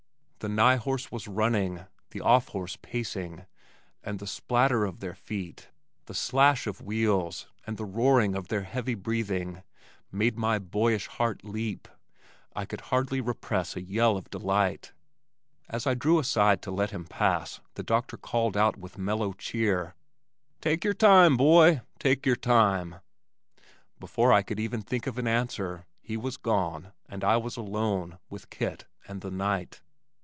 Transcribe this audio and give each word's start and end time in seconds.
The 0.43 0.49
nigh 0.49 0.77
horse 0.77 1.11
was 1.11 1.27
running, 1.27 1.85
the 2.09 2.21
off 2.21 2.47
horse 2.47 2.75
pacing, 2.75 3.45
and 4.03 4.17
the 4.17 4.25
splatter 4.25 4.85
of 4.85 4.99
their 4.99 5.13
feet, 5.13 5.69
the 6.07 6.15
slash 6.15 6.65
of 6.65 6.79
the 6.79 6.83
wheels 6.85 7.45
and 7.67 7.77
the 7.77 7.85
roaring 7.85 8.33
of 8.33 8.47
their 8.47 8.63
heavy 8.63 8.95
breathing, 8.95 9.61
made 10.11 10.39
my 10.39 10.57
boyish 10.57 11.05
heart 11.05 11.43
leap. 11.45 11.87
I 12.55 12.65
could 12.65 12.81
hardly 12.89 13.21
repress 13.21 13.75
a 13.75 13.83
yell 13.83 14.17
of 14.17 14.31
delight. 14.31 14.93
As 15.69 15.85
I 15.85 15.93
drew 15.93 16.17
aside 16.17 16.63
to 16.63 16.71
let 16.71 16.89
him 16.89 17.05
pass 17.05 17.59
the 17.75 17.83
doctor 17.83 18.17
called 18.17 18.57
out 18.57 18.77
with 18.77 18.97
mellow 18.97 19.33
cheer, 19.33 19.93
"Take 20.59 20.83
your 20.83 20.95
time, 20.95 21.37
boy, 21.37 21.81
take 21.99 22.25
your 22.25 22.35
time!" 22.35 22.95
Before 23.99 24.33
I 24.33 24.41
could 24.41 24.59
even 24.59 24.81
think 24.81 25.05
of 25.05 25.19
an 25.19 25.27
answer, 25.27 25.85
he 25.99 26.17
was 26.17 26.37
gone 26.37 26.93
and 27.07 27.23
I 27.23 27.37
was 27.37 27.57
alone 27.57 28.17
with 28.27 28.49
Kit 28.49 28.85
and 29.07 29.21
the 29.21 29.29
night. 29.29 29.81